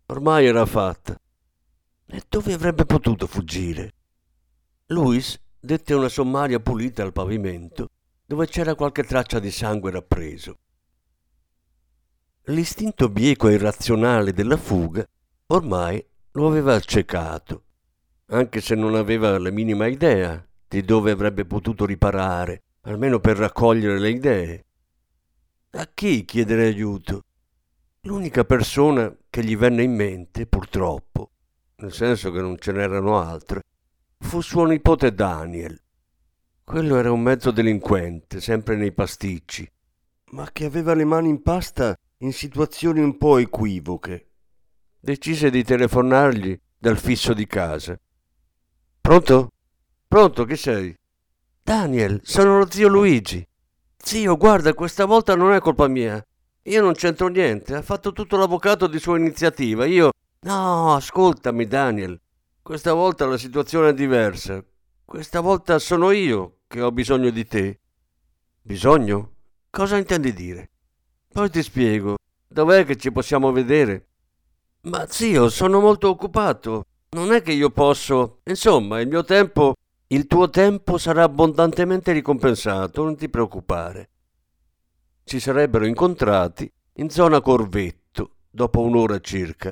Ormai 0.08 0.48
era 0.48 0.66
fatta. 0.66 1.16
E 2.08 2.24
dove 2.28 2.52
avrebbe 2.52 2.86
potuto 2.88 3.28
fuggire? 3.28 3.94
Luis 4.88 5.40
dette 5.60 5.94
una 5.94 6.10
sommaria 6.10 6.60
pulita 6.60 7.04
al 7.04 7.14
pavimento, 7.14 7.90
dove 8.26 8.48
c'era 8.48 8.74
qualche 8.74 9.04
traccia 9.04 9.38
di 9.38 9.52
sangue 9.52 9.92
rappreso. 9.92 10.58
L'istinto 12.46 13.08
bieco 13.08 13.50
e 13.50 13.54
irrazionale 13.54 14.34
della 14.34 14.58
fuga 14.58 15.08
ormai 15.46 16.04
lo 16.32 16.48
aveva 16.48 16.74
accecato, 16.74 17.66
anche 18.30 18.62
se 18.62 18.74
non 18.74 18.96
aveva 18.96 19.38
la 19.38 19.52
minima 19.52 19.86
idea 19.86 20.44
di 20.68 20.84
dove 20.84 21.12
avrebbe 21.12 21.46
potuto 21.46 21.86
riparare, 21.86 22.64
almeno 22.90 23.20
per 23.20 23.38
raccogliere 23.38 24.00
le 24.00 24.10
idee. 24.10 24.66
A 25.72 25.90
chi 25.94 26.26
chiedere 26.26 26.66
aiuto? 26.66 27.24
L'unica 28.02 28.44
persona 28.44 29.16
che 29.30 29.44
gli 29.44 29.56
venne 29.56 29.84
in 29.84 29.94
mente, 29.94 30.48
purtroppo, 30.48 31.32
nel 31.78 31.94
senso 31.94 32.32
che 32.32 32.42
non 32.42 32.58
ce 32.58 32.72
n'erano 32.72 33.20
altre, 33.20 33.62
fu 34.18 34.42
suo 34.42 34.66
nipote 34.66 35.14
Daniel. 35.14 35.80
Quello 36.64 36.98
era 36.98 37.12
un 37.12 37.22
mezzo 37.22 37.52
delinquente, 37.52 38.42
sempre 38.42 38.76
nei 38.76 38.92
pasticci, 38.92 39.72
ma 40.32 40.50
che 40.52 40.66
aveva 40.66 40.96
le 40.96 41.06
mani 41.06 41.30
in 41.30 41.44
pasta 41.44 41.96
in 42.18 42.34
situazioni 42.34 43.02
un 43.02 43.18
po' 43.18 43.38
equivoche. 43.38 44.30
Decise 45.00 45.52
di 45.52 45.64
telefonargli 45.64 46.60
dal 46.78 46.98
fisso 46.98 47.34
di 47.34 47.46
casa. 47.46 48.00
Pronto? 49.00 49.52
Pronto, 50.08 50.46
chi 50.46 50.56
sei? 50.56 50.99
Daniel, 51.70 52.20
sono 52.24 52.58
lo 52.58 52.68
zio 52.68 52.88
Luigi. 52.88 53.48
Zio, 53.96 54.38
guarda, 54.38 54.74
questa 54.74 55.06
volta 55.06 55.36
non 55.36 55.54
è 55.54 55.60
colpa 55.60 55.88
mia. 55.88 56.20
Io 56.64 56.82
non 56.82 56.94
c'entro 56.94 57.28
niente, 57.28 57.76
ha 57.76 57.84
fatto 57.84 58.12
tutto 58.12 58.38
l'avvocato 58.38 58.88
di 58.88 58.98
sua 58.98 59.20
iniziativa. 59.20 59.86
Io 59.86 60.10
No, 60.48 60.96
ascoltami, 60.96 61.68
Daniel. 61.68 62.20
Questa 62.64 62.92
volta 62.94 63.28
la 63.28 63.38
situazione 63.38 63.90
è 63.90 63.94
diversa. 63.94 64.66
Questa 65.06 65.42
volta 65.42 65.78
sono 65.78 66.10
io 66.10 66.62
che 66.66 66.82
ho 66.82 66.92
bisogno 66.92 67.30
di 67.30 67.46
te. 67.46 67.80
Bisogno? 68.64 69.34
Cosa 69.70 69.98
intendi 69.98 70.34
dire? 70.34 70.72
Poi 71.32 71.52
ti 71.52 71.62
spiego. 71.62 72.16
Dov'è 72.48 72.84
che 72.84 72.96
ci 72.96 73.12
possiamo 73.12 73.52
vedere? 73.52 74.08
Ma 74.86 75.06
zio, 75.08 75.50
sono 75.50 75.80
molto 75.80 76.10
occupato. 76.10 76.86
Non 77.12 77.32
è 77.32 77.44
che 77.44 77.52
io 77.52 77.70
posso. 77.70 78.40
Insomma, 78.46 79.02
il 79.02 79.08
mio 79.08 79.24
tempo. 79.24 79.76
Il 80.12 80.26
tuo 80.26 80.50
tempo 80.50 80.98
sarà 80.98 81.22
abbondantemente 81.22 82.12
ricompensato, 82.12 83.04
non 83.04 83.16
ti 83.16 83.30
preoccupare. 83.30 84.10
Ci 85.24 85.40
sarebbero 85.40 85.86
incontrati 85.86 86.68
in 86.94 87.12
zona 87.12 87.42
Corvetto, 87.42 88.38
dopo 88.50 88.82
un'ora 88.82 89.20
circa. 89.20 89.72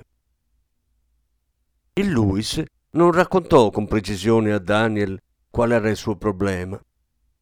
Il 1.93 2.09
Luis 2.09 2.63
non 2.91 3.11
raccontò 3.13 3.71
con 3.71 3.87
precisione 3.87 4.53
a 4.53 4.59
Daniel 4.59 5.19
qual 5.49 5.71
era 5.71 5.89
il 5.89 5.95
suo 5.95 6.15
problema. 6.17 6.79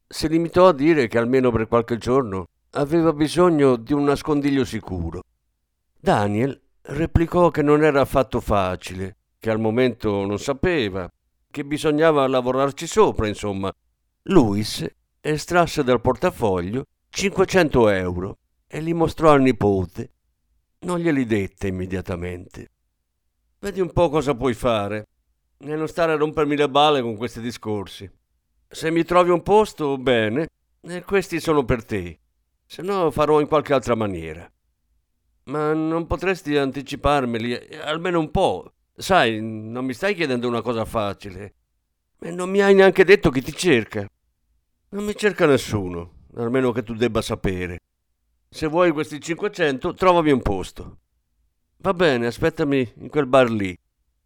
Si 0.08 0.26
limitò 0.26 0.68
a 0.68 0.72
dire 0.72 1.06
che 1.06 1.18
almeno 1.18 1.50
per 1.50 1.68
qualche 1.68 1.98
giorno 1.98 2.46
aveva 2.70 3.12
bisogno 3.12 3.76
di 3.76 3.92
un 3.92 4.04
nascondiglio 4.04 4.64
sicuro. 4.64 5.20
Daniel 6.00 6.58
replicò 6.80 7.50
che 7.50 7.60
non 7.60 7.82
era 7.82 8.00
affatto 8.00 8.40
facile, 8.40 9.18
che 9.38 9.50
al 9.50 9.60
momento 9.60 10.24
non 10.24 10.38
sapeva 10.38 11.06
che 11.56 11.64
bisognava 11.64 12.26
lavorarci 12.26 12.86
sopra, 12.86 13.26
insomma. 13.26 13.72
Luis 14.24 14.84
estrasse 15.22 15.82
dal 15.82 16.02
portafoglio 16.02 16.84
500 17.08 17.88
euro 17.88 18.38
e 18.66 18.80
li 18.80 18.92
mostrò 18.92 19.30
al 19.30 19.40
nipote. 19.40 20.12
Non 20.80 20.98
glieli 20.98 21.24
dette 21.24 21.68
immediatamente. 21.68 22.72
Vedi 23.58 23.80
un 23.80 23.90
po' 23.90 24.10
cosa 24.10 24.34
puoi 24.34 24.52
fare 24.52 25.06
e 25.56 25.74
non 25.74 25.88
stare 25.88 26.12
a 26.12 26.16
rompermi 26.16 26.56
le 26.56 26.68
balle 26.68 27.00
con 27.00 27.16
questi 27.16 27.40
discorsi. 27.40 28.06
Se 28.68 28.90
mi 28.90 29.02
trovi 29.04 29.30
un 29.30 29.42
posto, 29.42 29.96
bene, 29.96 30.48
e 30.82 31.04
questi 31.04 31.40
sono 31.40 31.64
per 31.64 31.86
te, 31.86 32.20
se 32.66 32.82
no 32.82 33.10
farò 33.10 33.40
in 33.40 33.46
qualche 33.46 33.72
altra 33.72 33.94
maniera. 33.94 34.46
Ma 35.44 35.72
non 35.72 36.06
potresti 36.06 36.54
anticiparmeli, 36.54 37.54
eh, 37.54 37.78
almeno 37.78 38.18
un 38.18 38.30
po', 38.30 38.74
Sai, 38.98 39.40
non 39.42 39.84
mi 39.84 39.92
stai 39.92 40.14
chiedendo 40.14 40.48
una 40.48 40.62
cosa 40.62 40.86
facile. 40.86 41.54
E 42.18 42.30
non 42.30 42.48
mi 42.48 42.62
hai 42.62 42.74
neanche 42.74 43.04
detto 43.04 43.30
chi 43.30 43.42
ti 43.42 43.52
cerca. 43.52 44.08
Non 44.88 45.04
mi 45.04 45.14
cerca 45.14 45.44
nessuno, 45.44 46.24
almeno 46.36 46.72
che 46.72 46.82
tu 46.82 46.94
debba 46.94 47.20
sapere. 47.20 47.78
Se 48.48 48.66
vuoi 48.66 48.92
questi 48.92 49.20
500, 49.20 49.92
trovami 49.92 50.30
un 50.30 50.40
posto. 50.40 50.98
Va 51.78 51.92
bene, 51.92 52.26
aspettami 52.26 52.92
in 52.96 53.08
quel 53.10 53.26
bar 53.26 53.50
lì. 53.50 53.78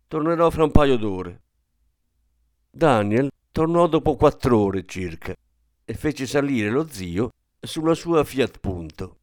Tornerò 0.06 0.50
fra 0.50 0.62
un 0.62 0.70
paio 0.70 0.96
d'ore. 0.96 1.42
Daniel 2.70 3.28
tornò 3.50 3.88
dopo 3.88 4.14
quattro 4.14 4.58
ore 4.58 4.84
circa 4.86 5.34
e 5.84 5.94
fece 5.94 6.26
salire 6.26 6.70
lo 6.70 6.86
zio 6.88 7.32
sulla 7.58 7.94
sua 7.94 8.22
Fiat 8.22 8.60
Punto. 8.60 9.19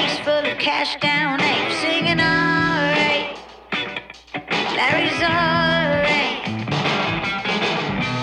Face 0.00 0.18
full 0.20 0.46
of 0.50 0.56
cash 0.56 0.98
down 1.00 1.38
apes 1.42 1.76
singing 1.82 2.20
alright. 2.20 3.36
Larry's 4.78 5.20
alright. 5.20 6.40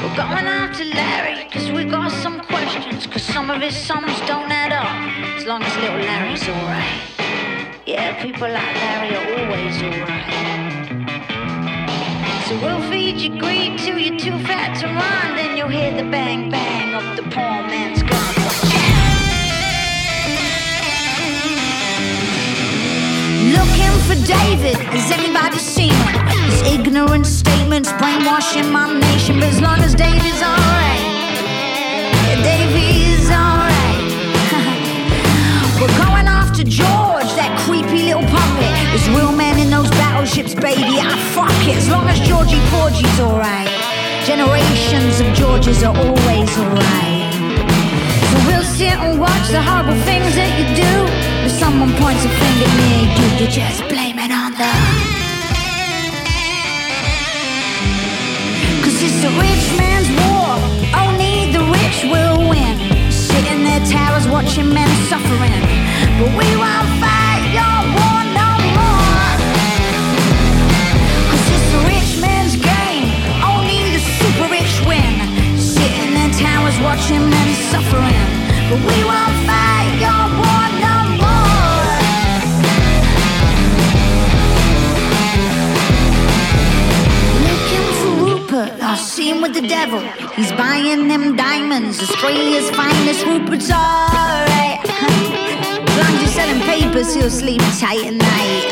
We're 0.02 0.18
going 0.18 0.48
out 0.58 0.74
to 0.78 0.86
Larry, 0.86 1.48
cause 1.52 1.70
we 1.72 1.84
got 1.86 2.12
some 2.12 2.40
questions. 2.40 3.06
Cause 3.06 3.22
some 3.22 3.52
of 3.52 3.62
his 3.62 3.76
sums 3.76 4.20
don't 4.22 4.52
add 4.52 4.72
up. 4.74 4.90
As 5.38 5.46
long 5.46 5.62
as 5.62 5.76
little 5.76 6.00
Larry's 6.00 6.50
alright. 6.50 7.02
Yeah, 7.86 8.20
people 8.24 8.50
like 8.50 8.76
Larry 8.84 9.16
are 9.16 9.28
always 9.38 9.78
alright. 9.84 10.34
So 12.48 12.60
we'll 12.60 12.90
feed 12.90 13.18
you 13.22 13.40
greed 13.40 13.78
till 13.78 14.00
you're 14.00 14.18
too 14.18 14.40
fat 14.48 14.80
to 14.80 14.88
run. 14.88 15.36
Then 15.36 15.56
you'll 15.56 15.68
hear 15.68 15.92
the 15.92 16.10
bang 16.10 16.50
bang 16.50 16.96
of 16.96 17.18
the 17.18 17.24
poor 17.30 17.62
man's 17.70 18.02
gun. 18.02 18.77
Looking 23.48 23.96
for 24.04 24.20
David, 24.28 24.76
has 24.92 25.10
anybody 25.10 25.58
seen 25.58 25.94
him? 25.94 26.28
His 26.52 26.62
ignorant 26.68 27.26
statements 27.26 27.94
brainwashing 27.94 28.70
my 28.70 28.92
nation, 28.92 29.40
but 29.40 29.48
as 29.48 29.62
long 29.62 29.80
as 29.80 29.96
David's 29.96 30.44
alright, 30.44 31.00
David's 32.44 33.32
alright. 33.32 34.04
We're 35.80 35.96
going 35.96 36.28
after 36.28 36.64
George, 36.66 37.32
that 37.40 37.56
creepy 37.64 38.12
little 38.12 38.28
puppet. 38.28 38.68
There's 38.92 39.08
real 39.16 39.32
men 39.32 39.60
in 39.64 39.72
those 39.72 39.90
battleships, 39.92 40.54
baby. 40.54 41.00
I 41.00 41.16
fuck 41.32 41.56
it, 41.64 41.78
as 41.78 41.88
long 41.88 42.10
as 42.10 42.20
Georgie 42.28 42.60
Porgie's 42.68 43.20
alright. 43.20 43.72
Generations 44.28 45.22
of 45.24 45.28
Georges 45.32 45.84
are 45.84 45.96
always 45.96 46.52
alright. 46.60 47.32
So 48.28 48.36
we'll 48.44 48.68
sit 48.76 48.92
and 48.92 49.18
watch 49.22 49.48
the 49.56 49.62
horrible 49.64 49.96
things 50.04 50.36
that 50.36 50.52
you 50.60 50.68
do. 50.76 51.27
Someone 51.58 51.92
points 51.98 52.24
a 52.24 52.30
finger 52.30 52.66
at 52.70 52.78
me, 52.78 52.94
you, 53.18 53.28
you 53.42 53.48
just 53.52 53.82
blame 53.90 54.20
it 54.20 54.32
on 54.32 54.52
the. 54.54 54.72
Cause 58.84 58.98
it's 59.02 59.22
a 59.26 59.32
rich 59.42 59.66
man's 59.74 60.10
war, 60.22 60.54
only 61.02 61.50
the 61.52 61.64
rich 61.74 62.06
will 62.14 62.38
win. 62.48 62.78
Sitting 63.12 63.58
in 63.58 63.64
their 63.66 63.84
towers 63.90 64.28
watching 64.28 64.72
men 64.72 64.88
suffering, 65.10 65.62
but 66.22 66.30
we 66.38 66.50
won't 66.62 66.90
fight 67.02 67.42
your 67.50 67.78
war 67.98 68.20
no 68.38 68.50
more. 68.78 69.28
Cause 71.26 71.46
it's 71.58 71.70
a 71.74 71.82
rich 71.90 72.12
man's 72.22 72.54
game, 72.54 73.10
only 73.42 73.98
the 73.98 74.02
super 74.22 74.48
rich 74.54 74.78
win. 74.86 75.58
Sitting 75.58 76.06
in 76.06 76.14
their 76.14 76.34
towers 76.38 76.78
watching 76.86 77.28
men 77.28 77.50
suffering, 77.74 78.26
but 78.70 78.80
we 78.86 78.98
won't 79.04 79.36
fight. 79.50 79.77
Lost 88.76 89.14
scene 89.16 89.42
with 89.42 89.54
the 89.54 89.66
devil. 89.66 90.00
He's 90.36 90.52
buying 90.52 91.08
them 91.08 91.36
diamonds. 91.36 92.02
Australia's 92.02 92.70
finest 92.72 93.26
Rupert's 93.26 93.72
alright. 93.72 94.84
Eh? 94.84 95.88
As 95.88 95.96
long 95.96 96.12
as 96.12 96.20
you're 96.22 96.36
selling 96.36 96.62
papers, 96.68 97.16
he'll 97.16 97.32
sleep 97.32 97.62
tight 97.80 98.04
at 98.04 98.14
night. 98.14 98.68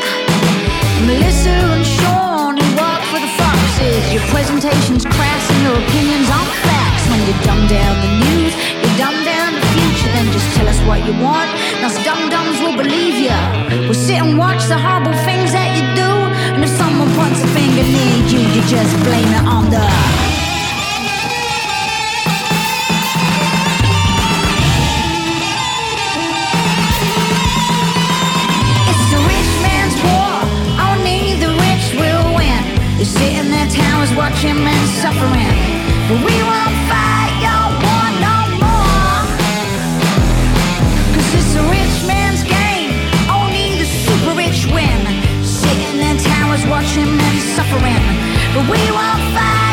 Melissa 1.08 1.48
and 1.48 1.86
Sean, 1.86 2.60
who 2.60 2.68
work 2.76 3.02
for 3.08 3.20
the 3.24 3.32
Foxes. 3.40 4.12
Your 4.12 4.22
presentation's 4.28 5.04
crass 5.04 5.44
and 5.50 5.60
your 5.64 5.76
opinions 5.80 6.28
aren't 6.28 6.54
facts. 6.68 7.04
When 7.08 7.20
you 7.24 7.34
dumb 7.48 7.64
down 7.66 7.94
the 8.04 8.12
news, 8.28 8.52
you 8.52 8.88
dumb 9.00 9.16
down 9.24 9.56
the 9.56 9.64
future. 9.74 10.12
Then 10.12 10.28
just 10.30 10.48
tell 10.56 10.68
us 10.68 10.78
what 10.84 11.00
you 11.08 11.16
want. 11.24 11.48
Us 11.80 11.96
dumb 12.04 12.28
dumbs 12.28 12.60
will 12.60 12.76
believe 12.76 13.16
you. 13.16 13.40
We'll 13.88 13.94
sit 13.96 14.20
and 14.20 14.36
watch 14.36 14.60
the 14.68 14.76
horrible 14.76 15.16
things 15.24 15.52
that 15.56 15.72
you 15.72 15.84
do. 15.96 16.25
Someone 16.96 17.14
points 17.14 17.42
a 17.42 17.46
finger 17.48 17.82
near 17.82 18.16
you, 18.26 18.38
you 18.38 18.62
just 18.68 18.96
blame 19.04 19.28
it 19.28 19.44
on 19.44 19.68
the. 19.68 19.84
It's 28.88 29.12
a 29.12 29.20
rich 29.28 29.52
man's 29.60 29.96
war. 30.08 30.40
Only 30.88 31.36
the 31.36 31.52
rich 31.66 32.00
will 32.00 32.34
win. 32.34 32.64
You 32.98 33.04
sit 33.04 33.44
in 33.44 33.50
their 33.50 33.68
towers 33.68 34.14
watching 34.14 34.56
men 34.64 34.86
suffering, 35.02 35.52
but 36.08 36.24
we 36.24 36.42
won't. 36.44 36.75
oppression 46.96 47.20
and 47.20 47.40
suffering, 47.54 48.02
but 48.54 48.70
we 48.70 48.90
won't 48.90 49.34
fight. 49.34 49.65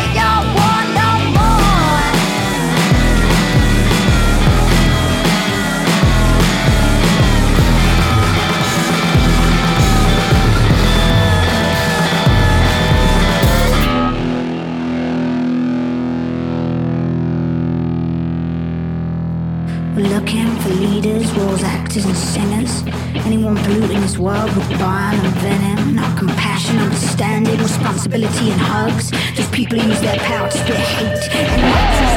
outlaws, 21.33 21.63
actors, 21.63 22.05
and 22.05 22.15
singers. 22.15 22.83
Anyone 23.25 23.55
polluting 23.57 24.01
this 24.01 24.17
world 24.17 24.55
with 24.55 24.69
bile 24.79 25.15
and 25.15 25.35
venom. 25.37 25.95
Not 25.95 26.17
compassion, 26.17 26.77
understanding, 26.77 27.57
responsibility, 27.57 28.51
and 28.51 28.59
hugs. 28.59 29.11
Just 29.33 29.51
people 29.51 29.79
who 29.79 29.89
use 29.89 30.01
their 30.01 30.19
power 30.19 30.49
to 30.49 30.57
spit 30.57 30.77
hate 30.77 31.29
and 31.35 32.12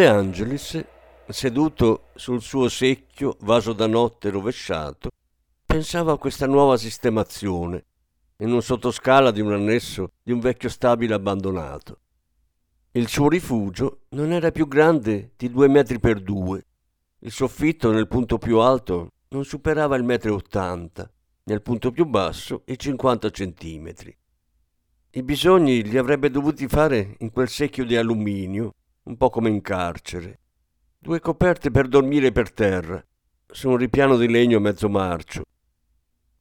De 0.00 0.06
Angelis, 0.06 0.82
seduto 1.28 2.04
sul 2.14 2.40
suo 2.40 2.70
secchio 2.70 3.36
vaso 3.40 3.74
da 3.74 3.86
notte 3.86 4.30
rovesciato, 4.30 5.10
pensava 5.66 6.12
a 6.12 6.16
questa 6.16 6.46
nuova 6.46 6.78
sistemazione 6.78 7.84
in 8.38 8.50
un 8.50 8.62
sottoscala 8.62 9.30
di 9.30 9.42
un 9.42 9.52
annesso 9.52 10.12
di 10.22 10.32
un 10.32 10.40
vecchio 10.40 10.70
stabile 10.70 11.12
abbandonato. 11.12 11.98
Il 12.92 13.08
suo 13.08 13.28
rifugio 13.28 14.04
non 14.12 14.32
era 14.32 14.50
più 14.50 14.66
grande 14.66 15.32
di 15.36 15.50
due 15.50 15.68
metri 15.68 16.00
per 16.00 16.22
due. 16.22 16.64
Il 17.18 17.30
soffitto 17.30 17.92
nel 17.92 18.08
punto 18.08 18.38
più 18.38 18.56
alto 18.56 19.10
non 19.28 19.44
superava 19.44 19.96
il 19.96 20.04
metro 20.04 20.30
e 20.30 20.34
ottanta, 20.34 21.10
nel 21.42 21.60
punto 21.60 21.90
più 21.90 22.06
basso 22.06 22.62
i 22.64 22.78
cinquanta 22.78 23.28
centimetri. 23.28 24.16
I 25.10 25.22
bisogni 25.22 25.82
li 25.82 25.98
avrebbe 25.98 26.30
dovuti 26.30 26.66
fare 26.68 27.16
in 27.18 27.30
quel 27.30 27.50
secchio 27.50 27.84
di 27.84 27.96
alluminio 27.96 28.76
un 29.10 29.16
po' 29.16 29.28
come 29.28 29.48
in 29.48 29.60
carcere. 29.60 30.38
Due 30.96 31.18
coperte 31.18 31.72
per 31.72 31.88
dormire 31.88 32.30
per 32.30 32.52
terra, 32.52 33.04
su 33.44 33.68
un 33.68 33.76
ripiano 33.76 34.16
di 34.16 34.28
legno 34.28 34.60
mezzo 34.60 34.88
marcio. 34.88 35.42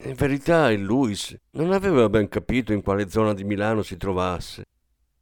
In 0.04 0.14
verità 0.14 0.72
il 0.72 0.82
Luis 0.82 1.36
non 1.52 1.72
aveva 1.72 2.08
ben 2.10 2.30
capito 2.30 2.72
in 2.72 2.84
quale 2.84 3.10
zona 3.10 3.34
di 3.34 3.44
Milano 3.44 3.82
si 3.82 3.98
trovasse. 3.98 4.66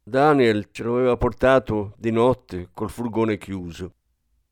Daniel 0.02 0.68
ce 0.70 0.82
lo 0.82 0.96
aveva 0.96 1.16
portato 1.16 1.94
di 1.96 2.10
notte 2.10 2.68
col 2.74 2.90
furgone 2.90 3.38
chiuso. 3.38 3.94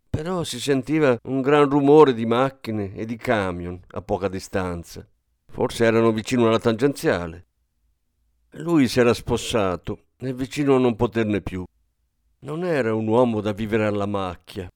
Però 0.09 0.42
si 0.42 0.59
sentiva 0.59 1.18
un 1.24 1.42
gran 1.42 1.68
rumore 1.68 2.14
di 2.14 2.24
macchine 2.24 2.94
e 2.94 3.04
di 3.04 3.16
camion 3.16 3.78
a 3.88 4.00
poca 4.00 4.28
distanza. 4.28 5.06
Forse 5.48 5.85
erano 5.85 6.12
vicino 6.12 6.48
alla 6.48 6.59
tangenziale. 6.59 7.46
Lui 8.52 8.88
si 8.88 9.00
era 9.00 9.12
spossato 9.12 10.06
e 10.16 10.32
vicino 10.32 10.76
a 10.76 10.78
non 10.78 10.96
poterne 10.96 11.42
più. 11.42 11.62
Non 12.40 12.64
era 12.64 12.94
un 12.94 13.09
uomo 13.09 13.40
da 13.40 13.53
vivere 13.53 13.87
alla 13.87 14.07
macchia 14.07 14.70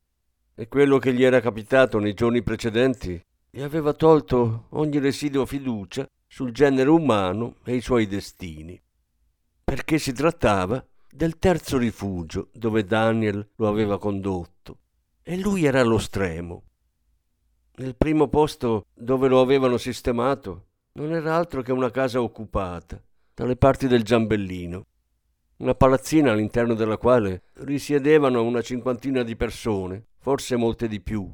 e 0.55 0.69
quello 0.69 0.99
che 0.99 1.13
gli 1.13 1.23
era 1.23 1.41
capitato 1.41 1.99
nei 1.99 2.15
giorni 2.15 2.43
precedenti 2.43 3.23
gli 3.51 3.61
aveva 3.61 3.93
tolto 3.93 4.67
ogni 4.71 4.99
residuo 4.99 5.45
fiducia 5.45 6.07
sul 6.27 6.53
genere 6.53 6.89
umano 6.89 7.57
e 7.65 7.75
i 7.75 7.81
suoi 7.81 8.07
destini. 8.07 8.81
Perché 9.63 9.99
si 9.99 10.13
trattava 10.13 10.85
del 11.11 11.39
terzo 11.39 11.77
rifugio 11.77 12.49
dove 12.53 12.85
Daniel 12.85 13.51
lo 13.57 13.69
aveva 13.69 13.99
condotto 13.99 14.79
e 15.23 15.39
lui 15.39 15.65
era 15.65 15.81
allo 15.81 15.99
stremo. 15.99 16.63
Nel 17.77 17.95
primo 17.95 18.29
posto 18.29 18.87
dove 18.95 19.29
lo 19.29 19.41
avevano 19.41 19.77
sistemato 19.77 20.67
non 20.93 21.13
era 21.13 21.37
altro 21.37 21.63
che 21.63 21.73
una 21.73 21.91
casa 21.91 22.23
occupata 22.23 23.03
dalle 23.35 23.57
parti 23.57 23.87
del 23.87 24.03
Giambellino 24.03 24.87
una 25.61 25.75
palazzina 25.75 26.33
all'interno 26.33 26.75
della 26.75 26.97
quale 26.97 27.43
risiedevano 27.59 28.43
una 28.43 28.63
cinquantina 28.63 29.23
di 29.23 29.37
persone, 29.37 30.07
forse 30.19 30.57
molte 30.57 30.89
di 30.89 31.01
più. 31.01 31.31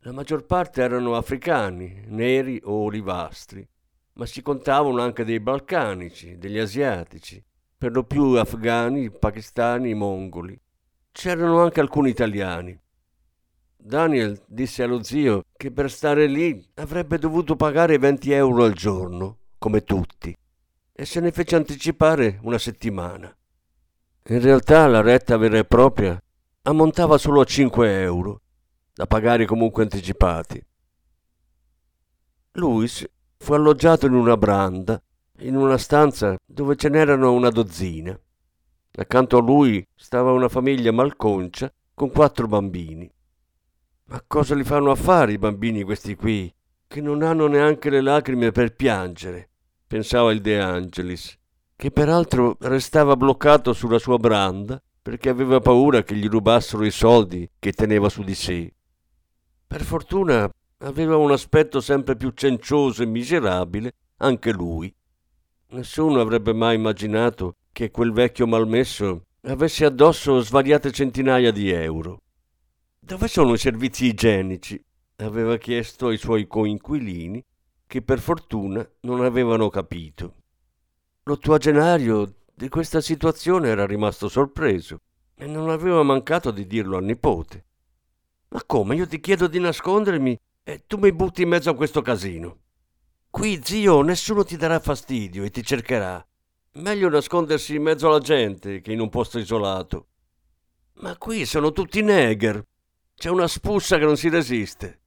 La 0.00 0.12
maggior 0.12 0.44
parte 0.46 0.82
erano 0.82 1.14
africani, 1.14 2.02
neri 2.06 2.60
o 2.64 2.84
olivastri, 2.84 3.66
ma 4.14 4.26
si 4.26 4.42
contavano 4.42 5.00
anche 5.00 5.24
dei 5.24 5.38
balcanici, 5.38 6.38
degli 6.38 6.58
asiatici, 6.58 7.42
per 7.78 7.92
lo 7.92 8.02
più 8.02 8.32
afghani, 8.32 9.10
pakistani, 9.10 9.94
mongoli. 9.94 10.60
C'erano 11.12 11.60
anche 11.60 11.80
alcuni 11.80 12.10
italiani. 12.10 12.76
Daniel 13.76 14.42
disse 14.46 14.82
allo 14.82 15.02
zio 15.04 15.44
che 15.56 15.70
per 15.70 15.88
stare 15.90 16.26
lì 16.26 16.68
avrebbe 16.74 17.16
dovuto 17.18 17.54
pagare 17.54 17.96
20 17.96 18.32
euro 18.32 18.64
al 18.64 18.72
giorno, 18.72 19.38
come 19.56 19.84
tutti 19.84 20.36
e 20.92 21.04
se 21.04 21.20
ne 21.20 21.32
fece 21.32 21.56
anticipare 21.56 22.38
una 22.42 22.58
settimana. 22.58 23.34
In 24.28 24.40
realtà 24.40 24.86
la 24.86 25.00
retta 25.00 25.36
vera 25.36 25.58
e 25.58 25.64
propria 25.64 26.20
ammontava 26.62 27.18
solo 27.18 27.40
a 27.40 27.44
5 27.44 28.00
euro, 28.02 28.42
da 28.92 29.06
pagare 29.06 29.46
comunque 29.46 29.82
anticipati. 29.82 30.64
Luis 32.52 33.08
fu 33.38 33.52
alloggiato 33.54 34.06
in 34.06 34.14
una 34.14 34.36
branda, 34.36 35.02
in 35.38 35.56
una 35.56 35.78
stanza 35.78 36.36
dove 36.44 36.76
ce 36.76 36.88
n'erano 36.88 37.32
una 37.32 37.50
dozzina. 37.50 38.18
Accanto 38.92 39.38
a 39.38 39.40
lui 39.40 39.86
stava 39.94 40.32
una 40.32 40.48
famiglia 40.48 40.92
malconcia 40.92 41.72
con 41.94 42.10
quattro 42.10 42.46
bambini. 42.46 43.10
Ma 44.04 44.22
cosa 44.26 44.54
li 44.54 44.64
fanno 44.64 44.90
a 44.90 44.96
fare 44.96 45.32
i 45.32 45.38
bambini 45.38 45.82
questi 45.82 46.16
qui, 46.16 46.52
che 46.86 47.00
non 47.00 47.22
hanno 47.22 47.46
neanche 47.46 47.88
le 47.88 48.00
lacrime 48.00 48.50
per 48.50 48.74
piangere? 48.74 49.49
Pensava 49.90 50.30
il 50.30 50.40
De 50.40 50.60
Angelis, 50.60 51.36
che 51.74 51.90
peraltro 51.90 52.56
restava 52.60 53.16
bloccato 53.16 53.72
sulla 53.72 53.98
sua 53.98 54.18
branda 54.18 54.80
perché 55.02 55.28
aveva 55.28 55.58
paura 55.58 56.04
che 56.04 56.14
gli 56.14 56.28
rubassero 56.28 56.84
i 56.84 56.92
soldi 56.92 57.50
che 57.58 57.72
teneva 57.72 58.08
su 58.08 58.22
di 58.22 58.36
sé. 58.36 58.72
Per 59.66 59.82
fortuna 59.82 60.48
aveva 60.78 61.16
un 61.16 61.32
aspetto 61.32 61.80
sempre 61.80 62.14
più 62.14 62.30
cencioso 62.30 63.02
e 63.02 63.06
miserabile 63.06 63.94
anche 64.18 64.52
lui. 64.52 64.94
Nessuno 65.70 66.20
avrebbe 66.20 66.52
mai 66.52 66.76
immaginato 66.76 67.56
che 67.72 67.90
quel 67.90 68.12
vecchio 68.12 68.46
malmesso 68.46 69.24
avesse 69.42 69.84
addosso 69.84 70.38
svariate 70.38 70.92
centinaia 70.92 71.50
di 71.50 71.68
euro. 71.68 72.22
Dove 73.00 73.26
sono 73.26 73.54
i 73.54 73.58
servizi 73.58 74.06
igienici? 74.06 74.80
aveva 75.16 75.56
chiesto 75.56 76.06
ai 76.06 76.16
suoi 76.16 76.46
coinquilini 76.46 77.44
che 77.90 78.02
per 78.02 78.20
fortuna 78.20 78.88
non 79.00 79.24
avevano 79.24 79.68
capito. 79.68 80.34
L'ottuagenario 81.24 82.44
di 82.54 82.68
questa 82.68 83.00
situazione 83.00 83.66
era 83.66 83.84
rimasto 83.84 84.28
sorpreso 84.28 85.00
e 85.34 85.46
non 85.46 85.70
aveva 85.70 86.04
mancato 86.04 86.52
di 86.52 86.68
dirlo 86.68 86.98
al 86.98 87.02
nipote. 87.02 87.64
Ma 88.50 88.62
come? 88.64 88.94
Io 88.94 89.08
ti 89.08 89.18
chiedo 89.18 89.48
di 89.48 89.58
nascondermi 89.58 90.38
e 90.62 90.84
tu 90.86 90.98
mi 90.98 91.12
butti 91.12 91.42
in 91.42 91.48
mezzo 91.48 91.68
a 91.68 91.74
questo 91.74 92.00
casino. 92.00 92.60
Qui, 93.28 93.60
zio, 93.60 94.02
nessuno 94.02 94.44
ti 94.44 94.56
darà 94.56 94.78
fastidio 94.78 95.42
e 95.42 95.50
ti 95.50 95.64
cercherà. 95.64 96.24
Meglio 96.74 97.08
nascondersi 97.08 97.74
in 97.74 97.82
mezzo 97.82 98.06
alla 98.06 98.20
gente 98.20 98.80
che 98.80 98.92
in 98.92 99.00
un 99.00 99.08
posto 99.08 99.40
isolato. 99.40 100.10
Ma 101.00 101.18
qui 101.18 101.44
sono 101.44 101.72
tutti 101.72 102.02
negher. 102.02 102.64
C'è 103.16 103.30
una 103.30 103.48
spussa 103.48 103.98
che 103.98 104.04
non 104.04 104.16
si 104.16 104.28
resiste. 104.28 104.99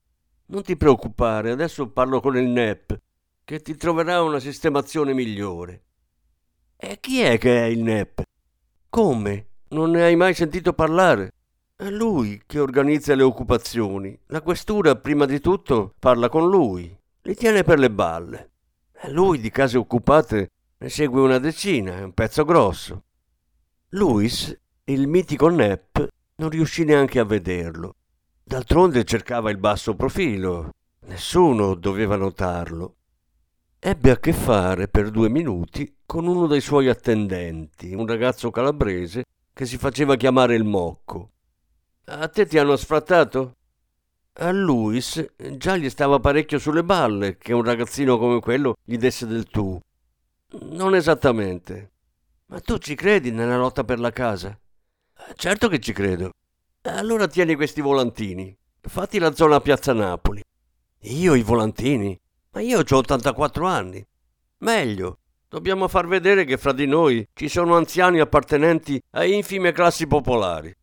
Non 0.46 0.62
ti 0.62 0.76
preoccupare, 0.76 1.50
adesso 1.50 1.88
parlo 1.88 2.20
con 2.20 2.36
il 2.36 2.46
NEP, 2.46 3.00
che 3.44 3.60
ti 3.60 3.76
troverà 3.76 4.20
una 4.20 4.38
sistemazione 4.38 5.14
migliore. 5.14 5.84
E 6.76 6.98
chi 7.00 7.22
è 7.22 7.38
che 7.38 7.62
è 7.62 7.64
il 7.64 7.82
NEP? 7.82 8.22
Come? 8.90 9.46
Non 9.68 9.92
ne 9.92 10.02
hai 10.02 10.16
mai 10.16 10.34
sentito 10.34 10.74
parlare? 10.74 11.32
È 11.74 11.88
lui 11.88 12.42
che 12.44 12.58
organizza 12.58 13.14
le 13.14 13.22
occupazioni. 13.22 14.18
La 14.26 14.42
questura, 14.42 14.96
prima 14.96 15.24
di 15.24 15.40
tutto, 15.40 15.94
parla 15.98 16.28
con 16.28 16.46
lui. 16.50 16.94
Li 17.22 17.34
tiene 17.34 17.62
per 17.62 17.78
le 17.78 17.90
balle. 17.90 18.50
E 18.92 19.10
lui 19.10 19.40
di 19.40 19.48
case 19.48 19.78
occupate 19.78 20.50
ne 20.76 20.88
segue 20.90 21.22
una 21.22 21.38
decina, 21.38 21.96
è 21.96 22.02
un 22.02 22.12
pezzo 22.12 22.44
grosso. 22.44 23.04
Luis, 23.90 24.54
il 24.84 25.08
mitico 25.08 25.48
NEP, 25.48 26.06
non 26.36 26.50
riuscì 26.50 26.84
neanche 26.84 27.18
a 27.18 27.24
vederlo 27.24 27.94
D'altronde 28.46 29.04
cercava 29.04 29.50
il 29.50 29.56
basso 29.56 29.94
profilo. 29.94 30.70
Nessuno 31.06 31.74
doveva 31.74 32.16
notarlo. 32.16 32.96
Ebbe 33.78 34.10
a 34.10 34.18
che 34.18 34.34
fare 34.34 34.86
per 34.86 35.10
due 35.10 35.30
minuti 35.30 36.00
con 36.04 36.26
uno 36.26 36.46
dei 36.46 36.60
suoi 36.60 36.88
attendenti, 36.88 37.94
un 37.94 38.06
ragazzo 38.06 38.50
calabrese 38.50 39.24
che 39.52 39.64
si 39.64 39.78
faceva 39.78 40.16
chiamare 40.16 40.54
il 40.56 40.64
Mocco. 40.64 41.30
A 42.06 42.28
te 42.28 42.44
ti 42.44 42.58
hanno 42.58 42.76
sfrattato? 42.76 43.56
A 44.34 44.50
Luis 44.50 45.24
già 45.56 45.76
gli 45.76 45.88
stava 45.88 46.20
parecchio 46.20 46.58
sulle 46.58 46.84
balle 46.84 47.38
che 47.38 47.54
un 47.54 47.62
ragazzino 47.62 48.18
come 48.18 48.40
quello 48.40 48.74
gli 48.84 48.98
desse 48.98 49.26
del 49.26 49.46
tu. 49.46 49.80
Non 50.70 50.94
esattamente. 50.94 51.92
Ma 52.46 52.60
tu 52.60 52.76
ci 52.76 52.94
credi 52.94 53.30
nella 53.30 53.56
lotta 53.56 53.84
per 53.84 53.98
la 53.98 54.10
casa? 54.10 54.58
Certo 55.34 55.68
che 55.68 55.78
ci 55.80 55.94
credo. 55.94 56.32
Allora 56.86 57.26
tieni 57.26 57.54
questi 57.54 57.80
volantini. 57.80 58.54
Fatti 58.78 59.18
la 59.18 59.34
zona 59.34 59.58
Piazza 59.60 59.94
Napoli. 59.94 60.42
Io 61.00 61.34
i 61.34 61.40
volantini? 61.40 62.18
Ma 62.50 62.60
io 62.60 62.80
ho 62.80 62.96
84 62.96 63.66
anni. 63.66 64.06
Meglio, 64.58 65.20
dobbiamo 65.48 65.88
far 65.88 66.06
vedere 66.06 66.44
che 66.44 66.58
fra 66.58 66.72
di 66.72 66.84
noi 66.84 67.26
ci 67.32 67.48
sono 67.48 67.74
anziani 67.76 68.20
appartenenti 68.20 69.00
a 69.12 69.24
infime 69.24 69.72
classi 69.72 70.06
popolari. 70.06 70.76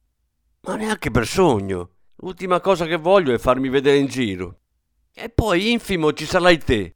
Ma 0.62 0.76
neanche 0.76 1.12
per 1.12 1.28
sogno. 1.28 1.92
L'ultima 2.16 2.60
cosa 2.62 2.88
che 2.88 2.98
voglio 2.98 3.32
è 3.32 3.38
farmi 3.38 3.70
vedere 3.70 3.98
in 3.98 4.08
giro. 4.08 4.62
E 5.14 5.30
poi 5.30 5.72
infimo 5.72 6.14
ci 6.14 6.26
sarai 6.26 6.58
te. 6.58 6.96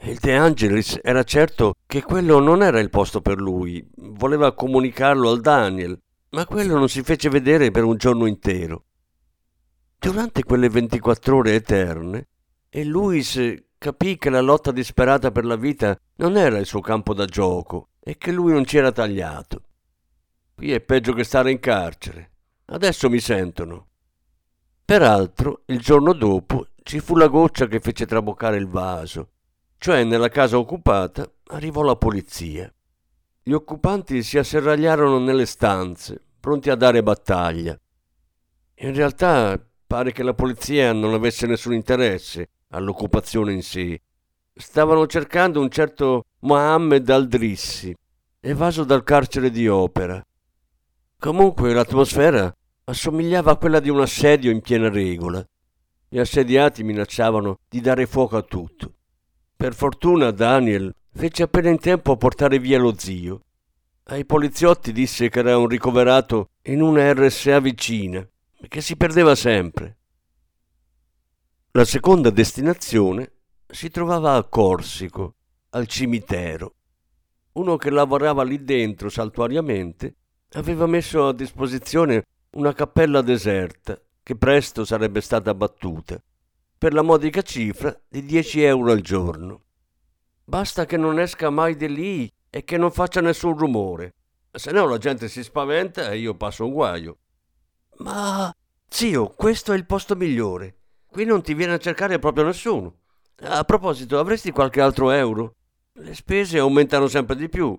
Il 0.00 0.18
De 0.18 0.34
Angelis 0.34 0.98
era 1.00 1.22
certo 1.22 1.74
che 1.86 2.02
quello 2.02 2.40
non 2.40 2.64
era 2.64 2.80
il 2.80 2.90
posto 2.90 3.20
per 3.20 3.38
lui. 3.38 3.88
Voleva 3.94 4.52
comunicarlo 4.52 5.30
al 5.30 5.40
Daniel, 5.40 5.96
ma 6.34 6.46
quello 6.46 6.76
non 6.76 6.88
si 6.88 7.02
fece 7.04 7.28
vedere 7.28 7.70
per 7.70 7.84
un 7.84 7.96
giorno 7.96 8.26
intero. 8.26 8.86
Durante 9.96 10.42
quelle 10.42 10.68
24 10.68 11.36
ore 11.36 11.54
eterne, 11.54 12.26
e 12.68 12.84
Luis 12.84 13.40
capì 13.78 14.18
che 14.18 14.30
la 14.30 14.40
lotta 14.40 14.72
disperata 14.72 15.30
per 15.30 15.44
la 15.44 15.54
vita 15.54 15.96
non 16.16 16.36
era 16.36 16.58
il 16.58 16.66
suo 16.66 16.80
campo 16.80 17.14
da 17.14 17.24
gioco 17.24 17.90
e 18.00 18.18
che 18.18 18.32
lui 18.32 18.52
non 18.52 18.64
ci 18.64 18.76
era 18.78 18.90
tagliato. 18.90 19.62
Qui 20.56 20.72
è 20.72 20.80
peggio 20.80 21.12
che 21.12 21.22
stare 21.22 21.52
in 21.52 21.60
carcere. 21.60 22.32
Adesso 22.66 23.08
mi 23.08 23.20
sentono. 23.20 23.86
Peraltro, 24.84 25.62
il 25.66 25.78
giorno 25.78 26.12
dopo 26.12 26.66
ci 26.82 26.98
fu 26.98 27.14
la 27.14 27.28
goccia 27.28 27.68
che 27.68 27.78
fece 27.78 28.06
traboccare 28.06 28.56
il 28.56 28.66
vaso, 28.66 29.28
cioè 29.78 30.02
nella 30.02 30.28
casa 30.28 30.58
occupata 30.58 31.30
arrivò 31.46 31.82
la 31.82 31.96
polizia. 31.96 32.68
Gli 33.46 33.52
occupanti 33.52 34.22
si 34.22 34.36
asserragliarono 34.36 35.18
nelle 35.18 35.46
stanze, 35.46 36.23
pronti 36.44 36.68
a 36.68 36.74
dare 36.74 37.02
battaglia. 37.02 37.74
In 38.80 38.94
realtà 38.94 39.58
pare 39.86 40.12
che 40.12 40.22
la 40.22 40.34
polizia 40.34 40.92
non 40.92 41.14
avesse 41.14 41.46
nessun 41.46 41.72
interesse 41.72 42.50
all'occupazione 42.68 43.54
in 43.54 43.62
sé. 43.62 43.98
Stavano 44.52 45.06
cercando 45.06 45.62
un 45.62 45.70
certo 45.70 46.26
Mohammed 46.40 47.08
Aldrissi, 47.08 47.96
evaso 48.40 48.84
dal 48.84 49.04
carcere 49.04 49.48
di 49.48 49.66
Opera. 49.68 50.22
Comunque 51.18 51.72
l'atmosfera 51.72 52.54
assomigliava 52.84 53.52
a 53.52 53.56
quella 53.56 53.80
di 53.80 53.88
un 53.88 54.02
assedio 54.02 54.50
in 54.50 54.60
piena 54.60 54.90
regola. 54.90 55.42
Gli 56.06 56.18
assediati 56.18 56.84
minacciavano 56.84 57.60
di 57.70 57.80
dare 57.80 58.04
fuoco 58.04 58.36
a 58.36 58.42
tutto. 58.42 58.92
Per 59.56 59.72
fortuna 59.72 60.30
Daniel 60.30 60.94
fece 61.10 61.44
appena 61.44 61.70
in 61.70 61.78
tempo 61.78 62.12
a 62.12 62.18
portare 62.18 62.58
via 62.58 62.78
lo 62.78 62.92
zio. 62.98 63.43
Ai 64.06 64.26
poliziotti 64.26 64.92
disse 64.92 65.30
che 65.30 65.38
era 65.38 65.56
un 65.56 65.66
ricoverato 65.66 66.50
in 66.64 66.82
una 66.82 67.10
RSA 67.14 67.58
vicina 67.60 68.18
e 68.60 68.68
che 68.68 68.82
si 68.82 68.96
perdeva 68.96 69.34
sempre. 69.34 69.96
La 71.70 71.86
seconda 71.86 72.28
destinazione 72.28 73.32
si 73.66 73.88
trovava 73.88 74.34
a 74.34 74.44
Corsico, 74.44 75.36
al 75.70 75.86
cimitero. 75.86 76.74
Uno 77.52 77.78
che 77.78 77.88
lavorava 77.88 78.44
lì 78.44 78.62
dentro 78.62 79.08
saltuariamente 79.08 80.16
aveva 80.52 80.86
messo 80.86 81.28
a 81.28 81.32
disposizione 81.32 82.26
una 82.56 82.74
cappella 82.74 83.22
deserta 83.22 83.98
che 84.22 84.36
presto 84.36 84.84
sarebbe 84.84 85.22
stata 85.22 85.48
abbattuta, 85.48 86.22
per 86.76 86.92
la 86.92 87.02
modica 87.02 87.40
cifra 87.40 87.98
di 88.06 88.22
10 88.22 88.62
euro 88.64 88.92
al 88.92 89.00
giorno. 89.00 89.62
Basta 90.44 90.84
che 90.84 90.98
non 90.98 91.18
esca 91.18 91.48
mai 91.48 91.74
di 91.74 91.88
lì 91.88 92.32
e 92.54 92.62
che 92.62 92.76
non 92.76 92.92
faccia 92.92 93.20
nessun 93.20 93.58
rumore, 93.58 94.14
se 94.52 94.70
no 94.70 94.86
la 94.86 94.96
gente 94.96 95.26
si 95.26 95.42
spaventa 95.42 96.12
e 96.12 96.18
io 96.18 96.36
passo 96.36 96.64
un 96.64 96.70
guaio. 96.72 97.16
Ma, 97.96 98.54
zio, 98.88 99.26
questo 99.30 99.72
è 99.72 99.76
il 99.76 99.86
posto 99.86 100.14
migliore. 100.14 100.76
Qui 101.04 101.24
non 101.24 101.42
ti 101.42 101.52
viene 101.52 101.72
a 101.72 101.78
cercare 101.78 102.20
proprio 102.20 102.44
nessuno. 102.44 102.98
A 103.40 103.64
proposito, 103.64 104.20
avresti 104.20 104.52
qualche 104.52 104.80
altro 104.80 105.10
euro? 105.10 105.56
Le 105.94 106.14
spese 106.14 106.60
aumentano 106.60 107.08
sempre 107.08 107.34
di 107.34 107.48
più. 107.48 107.76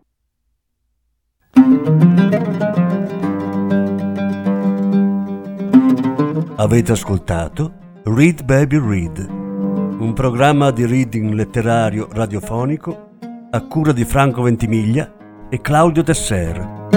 Avete 6.58 6.92
ascoltato 6.92 7.74
Read 8.04 8.44
Baby 8.44 8.78
Read, 8.78 9.20
un 9.20 10.12
programma 10.14 10.72
di 10.72 10.86
reading 10.86 11.32
letterario 11.32 12.10
radiofonico 12.12 13.15
a 13.56 13.62
cura 13.68 13.94
di 13.94 14.04
Franco 14.04 14.42
Ventimiglia 14.42 15.48
e 15.50 15.62
Claudio 15.62 16.04
Tesser. 16.04 16.90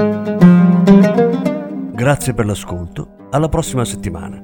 Grazie 1.92 2.35
per 2.35 2.47
l'ascolto, 2.47 3.29
alla 3.31 3.49
prossima 3.49 3.85
settimana. 3.85 4.42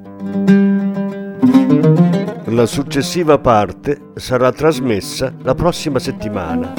La 2.45 2.67
successiva 2.67 3.39
parte 3.39 4.13
sarà 4.15 4.53
trasmessa 4.53 5.35
la 5.43 5.57
prossima 5.57 5.99
settimana. 5.99 6.75